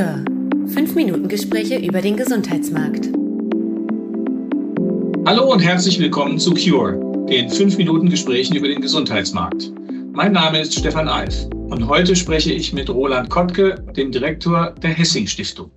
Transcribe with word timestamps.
Cure. 0.00 0.24
Fünf 0.72 0.94
Minuten 0.94 1.28
Gespräche 1.28 1.76
über 1.76 2.00
den 2.00 2.16
Gesundheitsmarkt. 2.16 3.10
Hallo 5.26 5.52
und 5.52 5.60
herzlich 5.60 5.98
willkommen 5.98 6.38
zu 6.38 6.54
Cure, 6.54 7.26
den 7.28 7.50
fünf 7.50 7.76
Minuten 7.76 8.08
Gesprächen 8.08 8.56
über 8.56 8.68
den 8.68 8.80
Gesundheitsmarkt. 8.80 9.70
Mein 10.12 10.32
Name 10.32 10.60
ist 10.62 10.74
Stefan 10.74 11.06
Alf 11.06 11.44
und 11.52 11.86
heute 11.86 12.16
spreche 12.16 12.50
ich 12.50 12.72
mit 12.72 12.88
Roland 12.88 13.28
Kottke, 13.28 13.74
dem 13.94 14.10
Direktor 14.10 14.74
der 14.82 14.90
Hessing 14.90 15.26
Stiftung. 15.26 15.70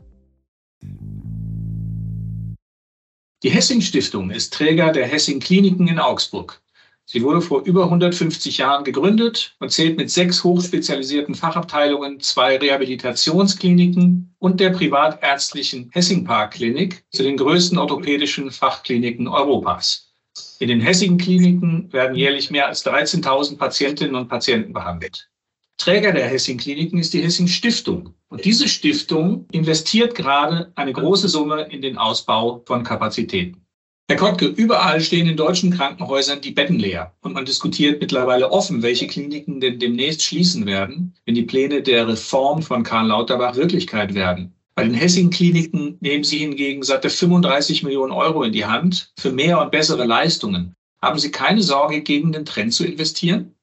Die 3.44 3.50
Hessing 3.50 3.82
Stiftung 3.82 4.32
ist 4.32 4.54
Träger 4.54 4.94
der 4.94 5.06
Hessing 5.06 5.42
Kliniken 5.42 5.90
in 5.90 6.00
Augsburg. 6.00 6.63
Sie 7.06 7.22
wurde 7.22 7.42
vor 7.42 7.64
über 7.64 7.84
150 7.84 8.58
Jahren 8.58 8.84
gegründet 8.86 9.56
und 9.60 9.72
zählt 9.72 9.98
mit 9.98 10.10
sechs 10.10 10.44
hochspezialisierten 10.44 11.36
Fachabteilungen, 11.36 12.22
zwei 12.22 12.58
Rehabilitationskliniken 12.58 14.34
und 14.40 14.60
der 14.60 14.70
privatärztlichen 14.70 15.90
Hessing-Park 15.92 16.54
Klinik 16.54 17.04
zu 17.12 17.24
den 17.24 17.38
größten 17.38 17.78
orthopädischen 17.78 18.52
Fachkliniken 18.52 19.28
Europas. 19.28 20.14
In 20.60 20.70
den 20.70 20.80
Hessing-Kliniken 20.80 21.92
werden 21.92 22.16
jährlich 22.16 22.50
mehr 22.50 22.68
als 22.68 22.86
13.000 22.86 23.58
Patientinnen 23.58 24.16
und 24.16 24.30
Patienten 24.30 24.72
behandelt. 24.72 25.30
Träger 25.78 26.14
der 26.14 26.28
Hessing-Kliniken 26.28 27.00
ist 27.00 27.14
die 27.14 27.22
Hessing 27.22 27.48
Stiftung. 27.48 28.14
Und 28.30 28.46
diese 28.46 28.68
Stiftung 28.68 29.48
investiert 29.52 30.16
gerade 30.16 30.72
eine 30.76 30.94
große 30.94 31.28
Summe 31.28 31.64
in 31.64 31.82
den 31.82 31.98
Ausbau 31.98 32.64
von 32.66 32.84
Kapazitäten. 32.84 33.63
Herr 34.10 34.18
Kottke, 34.18 34.48
überall 34.48 35.00
stehen 35.00 35.28
in 35.28 35.38
deutschen 35.38 35.72
Krankenhäusern 35.72 36.42
die 36.42 36.52
Betten 36.52 36.78
leer. 36.78 37.16
Und 37.22 37.34
man 37.34 37.46
diskutiert 37.46 38.02
mittlerweile 38.02 38.52
offen, 38.52 38.84
welche 38.84 39.08
Kliniken 39.08 39.62
denn 39.62 39.80
demnächst 39.80 40.24
schließen 40.24 40.66
werden, 40.66 41.16
wenn 41.26 41.36
die 41.36 41.44
Pläne 41.44 41.82
der 41.82 42.08
Reform 42.08 42.62
von 42.62 42.84
Karl 42.84 43.08
Lauterbach 43.08 43.56
Wirklichkeit 43.56 44.14
werden. 44.14 44.54
Bei 44.76 44.84
den 44.84 44.94
Hessing-Kliniken 44.94 45.98
nehmen 46.02 46.26
Sie 46.26 46.40
hingegen 46.40 46.84
satte 46.84 47.10
35 47.10 47.84
Millionen 47.84 48.12
Euro 48.12 48.44
in 48.44 48.52
die 48.52 48.66
Hand 48.66 49.14
für 49.18 49.32
mehr 49.32 49.62
und 49.62 49.72
bessere 49.72 50.04
Leistungen. 50.04 50.76
Haben 51.02 51.20
Sie 51.20 51.32
keine 51.32 51.62
Sorge, 51.62 52.02
gegen 52.02 52.34
den 52.34 52.44
Trend 52.44 52.74
zu 52.74 52.86
investieren? 52.86 53.56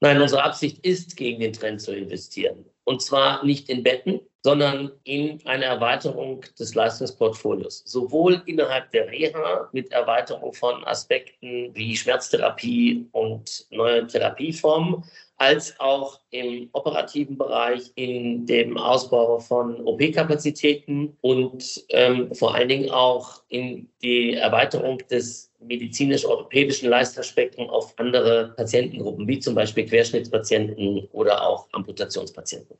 Nein, 0.00 0.20
unsere 0.20 0.42
Absicht 0.42 0.84
ist, 0.84 1.16
gegen 1.16 1.38
den 1.38 1.52
Trend 1.52 1.80
zu 1.80 1.94
investieren. 1.94 2.64
Und 2.82 3.02
zwar 3.02 3.44
nicht 3.44 3.68
in 3.68 3.84
Betten, 3.84 4.20
sondern 4.44 4.90
in 5.04 5.40
eine 5.46 5.66
Erweiterung 5.66 6.44
des 6.58 6.74
Leistungsportfolios. 6.74 7.82
Sowohl 7.86 8.42
innerhalb 8.46 8.90
der 8.90 9.08
Reha 9.08 9.68
mit 9.72 9.92
Erweiterung 9.92 10.52
von 10.52 10.84
Aspekten 10.84 11.70
wie 11.74 11.96
Schmerztherapie 11.96 13.06
und 13.12 13.66
neue 13.70 14.06
Therapieformen, 14.06 15.04
als 15.36 15.78
auch 15.80 16.20
im 16.30 16.68
operativen 16.72 17.36
Bereich, 17.36 17.90
in 17.96 18.46
dem 18.46 18.76
Ausbau 18.76 19.40
von 19.40 19.80
OP-Kapazitäten 19.86 21.16
und 21.20 21.84
ähm, 21.88 22.32
vor 22.34 22.54
allen 22.54 22.68
Dingen 22.68 22.90
auch 22.90 23.42
in 23.48 23.88
die 24.02 24.34
Erweiterung 24.34 24.98
des 25.10 25.50
medizinisch-orthopädischen 25.60 26.88
Leistungsspektrum 26.88 27.70
auf 27.70 27.94
andere 27.98 28.54
Patientengruppen, 28.56 29.26
wie 29.26 29.40
zum 29.40 29.54
Beispiel 29.54 29.86
Querschnittspatienten 29.86 31.08
oder 31.12 31.44
auch 31.44 31.68
Amputationspatienten. 31.72 32.76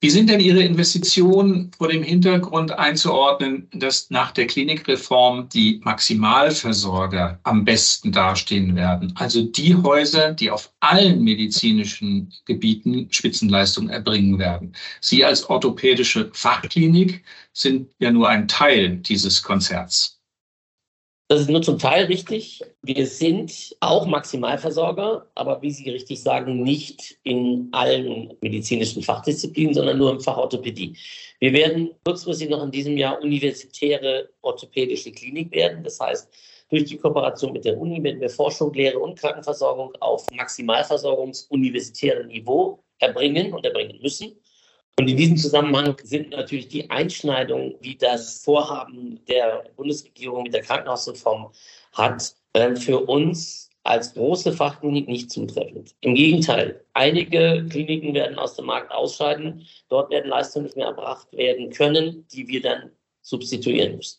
Wie 0.00 0.10
sind 0.10 0.30
denn 0.30 0.38
Ihre 0.38 0.62
Investitionen 0.62 1.72
vor 1.76 1.88
dem 1.88 2.04
Hintergrund 2.04 2.70
einzuordnen, 2.70 3.68
dass 3.72 4.10
nach 4.10 4.30
der 4.30 4.46
Klinikreform 4.46 5.48
die 5.48 5.80
Maximalversorger 5.82 7.40
am 7.42 7.64
besten 7.64 8.12
dastehen 8.12 8.76
werden? 8.76 9.12
Also 9.16 9.42
die 9.42 9.74
Häuser, 9.74 10.34
die 10.34 10.52
auf 10.52 10.72
allen 10.78 11.24
medizinischen 11.24 12.32
Gebieten 12.44 13.08
Spitzenleistung 13.10 13.88
erbringen 13.88 14.38
werden. 14.38 14.72
Sie 15.00 15.24
als 15.24 15.50
orthopädische 15.50 16.30
Fachklinik 16.32 17.24
sind 17.52 17.90
ja 17.98 18.12
nur 18.12 18.28
ein 18.28 18.46
Teil 18.46 18.98
dieses 18.98 19.42
Konzerts. 19.42 20.17
Das 21.30 21.42
ist 21.42 21.50
nur 21.50 21.60
zum 21.60 21.78
Teil 21.78 22.06
richtig. 22.06 22.62
Wir 22.80 23.06
sind 23.06 23.76
auch 23.80 24.06
Maximalversorger, 24.06 25.26
aber 25.34 25.60
wie 25.60 25.70
Sie 25.70 25.90
richtig 25.90 26.22
sagen, 26.22 26.62
nicht 26.62 27.18
in 27.22 27.68
allen 27.72 28.32
medizinischen 28.40 29.02
Fachdisziplinen, 29.02 29.74
sondern 29.74 29.98
nur 29.98 30.10
im 30.10 30.20
Fach 30.20 30.38
Orthopädie. 30.38 30.96
Wir 31.38 31.52
werden 31.52 31.90
kurzfristig 32.06 32.48
noch 32.48 32.64
in 32.64 32.70
diesem 32.70 32.96
Jahr 32.96 33.20
universitäre 33.20 34.30
orthopädische 34.40 35.12
Klinik 35.12 35.52
werden. 35.52 35.84
Das 35.84 36.00
heißt, 36.00 36.32
durch 36.70 36.86
die 36.86 36.96
Kooperation 36.96 37.52
mit 37.52 37.66
der 37.66 37.76
Uni 37.76 38.02
werden 38.02 38.22
wir 38.22 38.30
Forschung, 38.30 38.72
Lehre 38.72 38.98
und 38.98 39.18
Krankenversorgung 39.18 39.94
auf 40.00 40.24
Maximalversorgungsuniversitären 40.30 42.28
Niveau 42.28 42.82
erbringen 43.00 43.52
und 43.52 43.66
erbringen 43.66 44.00
müssen. 44.00 44.32
Und 44.98 45.06
in 45.06 45.16
diesem 45.16 45.36
Zusammenhang 45.36 45.96
sind 46.02 46.30
natürlich 46.30 46.66
die 46.66 46.90
Einschneidungen, 46.90 47.74
wie 47.80 47.94
das 47.94 48.42
Vorhaben 48.42 49.20
der 49.28 49.70
Bundesregierung 49.76 50.42
mit 50.42 50.52
der 50.52 50.62
Krankenhausreform 50.62 51.52
hat, 51.92 52.34
äh, 52.54 52.74
für 52.74 52.98
uns 52.98 53.70
als 53.84 54.12
große 54.14 54.52
Fachklinik 54.52 55.06
nicht 55.06 55.30
zutreffend. 55.30 55.94
Im 56.00 56.16
Gegenteil, 56.16 56.84
einige 56.94 57.64
Kliniken 57.70 58.12
werden 58.12 58.40
aus 58.40 58.56
dem 58.56 58.66
Markt 58.66 58.90
ausscheiden. 58.90 59.64
Dort 59.88 60.10
werden 60.10 60.30
Leistungen 60.30 60.64
nicht 60.64 60.76
mehr 60.76 60.86
erbracht 60.86 61.32
werden 61.32 61.70
können, 61.70 62.26
die 62.32 62.48
wir 62.48 62.60
dann 62.60 62.90
substituieren 63.22 63.96
müssen. 63.96 64.18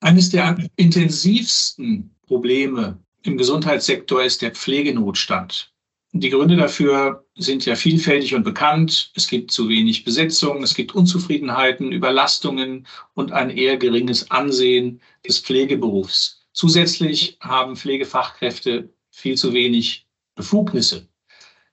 Eines 0.00 0.30
der 0.30 0.58
intensivsten 0.74 2.12
Probleme 2.26 2.98
im 3.22 3.38
Gesundheitssektor 3.38 4.24
ist 4.24 4.42
der 4.42 4.50
Pflegenotstand. 4.50 5.72
Die 6.16 6.30
Gründe 6.30 6.54
dafür 6.54 7.26
sind 7.34 7.66
ja 7.66 7.74
vielfältig 7.74 8.36
und 8.36 8.44
bekannt. 8.44 9.10
Es 9.16 9.26
gibt 9.26 9.50
zu 9.50 9.68
wenig 9.68 10.04
Besetzung, 10.04 10.62
es 10.62 10.76
gibt 10.76 10.94
Unzufriedenheiten, 10.94 11.90
Überlastungen 11.90 12.86
und 13.14 13.32
ein 13.32 13.50
eher 13.50 13.76
geringes 13.78 14.30
Ansehen 14.30 15.00
des 15.26 15.40
Pflegeberufs. 15.40 16.46
Zusätzlich 16.52 17.36
haben 17.40 17.74
Pflegefachkräfte 17.74 18.94
viel 19.10 19.36
zu 19.36 19.52
wenig 19.52 20.06
Befugnisse. 20.36 21.08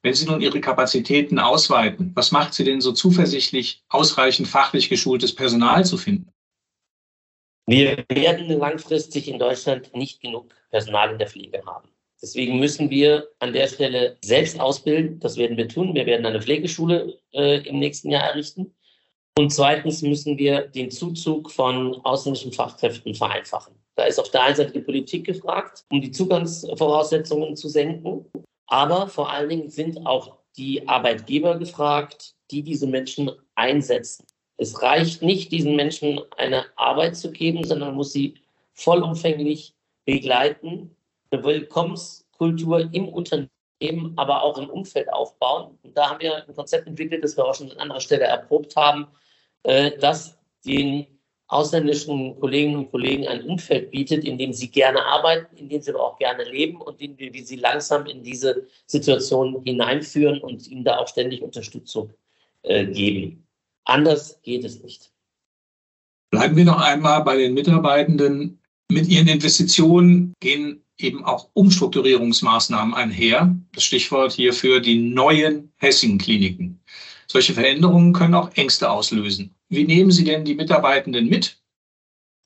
Wenn 0.02 0.16
Sie 0.16 0.26
nun 0.26 0.42
Ihre 0.42 0.60
Kapazitäten 0.60 1.38
ausweiten, 1.38 2.12
was 2.16 2.32
macht 2.32 2.56
Sie 2.56 2.64
denn 2.64 2.82
so 2.82 2.94
zuversichtlich, 2.94 3.84
ausreichend 3.90 4.48
fachlich 4.48 4.90
geschultes 4.90 5.36
Personal 5.36 5.86
zu 5.86 5.98
finden? 5.98 6.32
Wir 7.68 8.04
werden 8.10 8.48
langfristig 8.58 9.28
in 9.28 9.38
Deutschland 9.38 9.96
nicht 9.96 10.20
genug 10.20 10.52
Personal 10.72 11.12
in 11.12 11.20
der 11.20 11.28
Pflege 11.30 11.62
haben. 11.64 11.92
Deswegen 12.22 12.60
müssen 12.60 12.90
wir 12.90 13.30
an 13.40 13.54
der 13.54 13.68
Stelle 13.68 14.18
selbst 14.24 14.60
ausbilden. 14.60 15.20
Das 15.20 15.38
werden 15.38 15.58
wir 15.58 15.68
tun. 15.68 15.96
Wir 15.96 16.06
werden 16.06 16.26
eine 16.26 16.42
Pflegeschule 16.42 17.18
äh, 17.34 17.68
im 17.68 17.80
nächsten 17.80 18.12
Jahr 18.12 18.24
errichten. 18.24 18.76
Und 19.38 19.52
zweitens 19.52 20.04
müssen 20.04 20.38
wir 20.38 20.68
den 20.68 20.92
Zuzug 20.92 21.50
von 21.50 21.96
ausländischen 22.04 22.52
Fachkräften 22.52 23.16
vereinfachen. 23.16 23.74
Da 23.96 24.04
ist 24.04 24.20
auf 24.20 24.30
der 24.30 24.44
einen 24.44 24.56
Seite 24.56 24.74
die 24.74 24.82
Politik 24.82 25.26
gefragt, 25.26 25.84
um 25.90 26.02
die 26.02 26.12
Zugangsvoraussetzungen 26.12 27.56
zu 27.56 27.70
senken. 27.70 28.26
Aber 28.68 29.08
vor 29.08 29.32
allen 29.32 29.50
Dingen 29.50 29.70
sind 29.70 30.06
auch 30.06 30.38
die 30.58 30.88
Arbeitgeber 30.88 31.58
gefragt, 31.58 32.36
die 32.52 32.62
diese 32.62 32.88
Menschen 32.88 33.32
einsetzen. 33.56 34.26
Es 34.58 34.82
reicht 34.82 35.24
nicht, 35.24 35.52
diesen 35.52 35.76
Menschen 35.76 36.22
eine 36.38 36.66
Arbeit 36.76 37.16
zu 37.16 37.32
geben, 37.32 37.64
sondern 37.64 37.90
man 37.90 37.98
muss 37.98 38.14
sie 38.14 38.36
vollumfänglich 38.74 39.74
begleiten 40.06 40.96
eine 41.32 41.44
Willkommenskultur 41.44 42.90
im 42.94 43.08
Unternehmen, 43.10 44.14
aber 44.18 44.44
auch 44.44 44.58
im 44.58 44.70
Umfeld 44.70 45.12
aufbauen. 45.12 45.78
Und 45.84 45.98
da 45.98 46.10
haben 46.10 46.20
wir 46.20 46.48
ein 46.48 46.56
Konzept 46.56 46.88
entwickelt, 46.88 47.24
das 47.24 47.38
wir 47.38 47.46
auch 47.46 47.56
schon 47.56 47.72
an 47.72 47.78
anderer 47.78 48.02
Stelle 48.02 48.26
erprobt 48.26 48.76
haben, 48.76 49.08
äh, 49.64 49.92
das 50.00 50.38
den 50.66 51.08
ausländischen 51.48 52.40
Kolleginnen 52.40 52.78
und 52.78 52.92
Kollegen 52.92 53.28
ein 53.28 53.44
Umfeld 53.44 53.92
bietet, 53.92 54.24
in 54.24 54.38
dem 54.38 54.54
sie 54.54 54.70
gerne 54.70 55.04
arbeiten, 55.04 55.56
in 55.58 55.68
dem 55.68 55.82
sie 55.82 55.92
aber 55.92 56.02
auch 56.02 56.18
gerne 56.18 56.46
leben 56.46 56.78
und 56.78 57.02
in 57.02 57.18
dem 57.18 57.34
wir 57.34 57.46
sie 57.46 57.58
langsam 57.58 58.06
in 58.06 58.24
diese 58.24 58.68
Situation 58.86 59.62
hineinführen 59.64 60.40
und 60.40 60.66
ihnen 60.68 60.86
da 60.86 60.98
auch 60.98 61.10
ständig 61.10 61.42
Unterstützung 61.42 62.14
äh, 62.62 62.86
geben. 62.86 63.46
Anders 63.84 64.42
geht 64.44 64.64
es 64.64 64.82
nicht. 64.82 65.12
Bleiben 66.30 66.56
wir 66.56 66.64
noch 66.64 66.80
einmal 66.80 67.22
bei 67.24 67.36
den 67.36 67.54
Mitarbeitenden. 67.54 68.60
Mit 68.90 69.08
ihren 69.08 69.28
Investitionen 69.28 70.34
gehen 70.40 70.82
eben 71.04 71.26
auch 71.26 71.50
Umstrukturierungsmaßnahmen 71.54 72.94
einher. 72.94 73.56
Das 73.74 73.84
Stichwort 73.84 74.34
hierfür 74.34 74.80
die 74.80 74.98
neuen 74.98 75.72
Hessing-Kliniken. 75.78 76.82
Solche 77.28 77.54
Veränderungen 77.54 78.14
können 78.14 78.36
auch 78.36 78.52
Ängste 78.56 78.90
auslösen. 78.90 79.56
Wie 79.70 79.86
nehmen 79.86 80.12
Sie 80.12 80.24
denn 80.24 80.44
die 80.44 80.56
Mitarbeitenden 80.56 81.28
mit? 81.28 81.58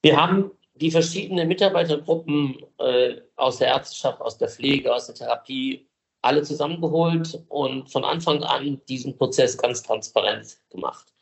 Wir 0.03 0.15
haben 0.15 0.51
die 0.75 0.91
verschiedenen 0.91 1.47
Mitarbeitergruppen 1.47 2.57
äh, 2.79 3.15
aus 3.35 3.57
der 3.57 3.69
Ärzteschaft, 3.69 4.21
aus 4.21 4.37
der 4.37 4.49
Pflege, 4.49 4.93
aus 4.93 5.07
der 5.07 5.15
Therapie 5.15 5.87
alle 6.21 6.41
zusammengeholt 6.41 7.39
und 7.49 7.89
von 7.91 8.03
Anfang 8.03 8.43
an 8.43 8.81
diesen 8.89 9.15
Prozess 9.15 9.57
ganz 9.57 9.83
transparent 9.83 10.57
gemacht. 10.69 11.13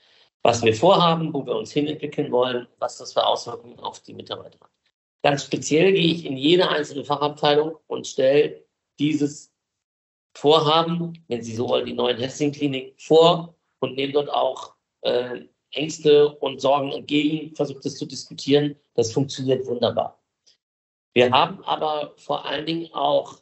Was 0.41 0.63
wir 0.63 0.74
vorhaben, 0.74 1.33
wo 1.33 1.45
wir 1.45 1.56
uns 1.56 1.71
hinentwickeln 1.71 2.31
wollen, 2.31 2.68
was 2.79 2.97
das 2.97 3.13
für 3.13 3.25
Auswirkungen 3.25 3.79
auf 3.79 4.01
die 4.01 4.13
Mitarbeiter 4.13 4.59
hat. 4.59 4.71
Ganz 5.23 5.45
speziell 5.45 5.93
gehe 5.93 6.13
ich 6.13 6.25
in 6.25 6.35
jede 6.35 6.67
einzelne 6.67 7.05
Fachabteilung 7.05 7.77
und 7.87 8.05
stelle 8.05 8.65
dieses 8.99 9.53
Vorhaben, 10.35 11.23
wenn 11.29 11.41
Sie 11.41 11.55
so 11.55 11.69
wollen, 11.69 11.85
die 11.85 11.93
neuen 11.93 12.17
Hessing-Klinik 12.17 13.01
vor 13.01 13.55
und 13.79 13.95
nehme 13.95 14.13
dort 14.13 14.29
auch 14.29 14.75
äh, 15.01 15.45
Ängste 15.71 16.29
und 16.29 16.59
Sorgen 16.59 16.91
entgegen, 16.91 17.55
versucht 17.55 17.85
es 17.85 17.97
zu 17.97 18.05
diskutieren. 18.05 18.75
Das 18.95 19.13
funktioniert 19.13 19.65
wunderbar. 19.65 20.21
Wir 21.13 21.31
haben 21.31 21.63
aber 21.63 22.13
vor 22.17 22.45
allen 22.45 22.65
Dingen 22.65 22.93
auch 22.93 23.37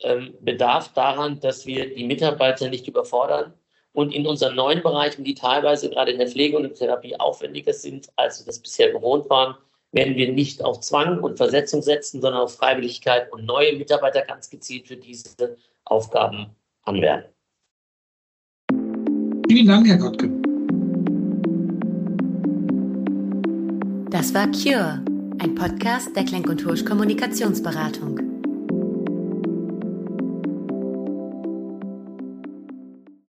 ähm, 0.00 0.34
Bedarf 0.40 0.92
daran, 0.92 1.40
dass 1.40 1.64
wir 1.66 1.94
die 1.94 2.04
Mitarbeiter 2.04 2.68
nicht 2.68 2.86
überfordern 2.88 3.54
und 3.92 4.12
in 4.12 4.26
unseren 4.26 4.56
neuen 4.56 4.82
Bereichen, 4.82 5.24
die 5.24 5.34
teilweise 5.34 5.88
gerade 5.88 6.12
in 6.12 6.18
der 6.18 6.28
Pflege 6.28 6.56
und 6.56 6.64
in 6.64 6.70
der 6.70 6.78
Therapie 6.78 7.18
aufwendiger 7.18 7.72
sind, 7.72 8.10
als 8.16 8.40
wir 8.40 8.46
das 8.46 8.58
bisher 8.58 8.92
gewohnt 8.92 9.30
waren, 9.30 9.56
werden 9.92 10.16
wir 10.16 10.32
nicht 10.32 10.64
auf 10.64 10.80
Zwang 10.80 11.20
und 11.20 11.36
Versetzung 11.36 11.82
setzen, 11.82 12.20
sondern 12.20 12.42
auf 12.42 12.56
Freiwilligkeit 12.56 13.30
und 13.32 13.44
neue 13.44 13.76
Mitarbeiter 13.76 14.22
ganz 14.22 14.50
gezielt 14.50 14.88
für 14.88 14.96
diese 14.96 15.56
Aufgaben 15.84 16.46
anwerben. 16.82 17.26
Vielen 19.48 19.66
Dank, 19.66 19.86
Herr 19.86 19.98
Gottke. 19.98 20.30
Das 24.10 24.32
war 24.34 24.46
Cure, 24.50 25.04
ein 25.38 25.54
Podcast 25.54 26.16
der 26.16 26.24
Klenk 26.24 26.48
und 26.48 26.64
Hursch 26.64 26.84
Kommunikationsberatung. 26.84 28.11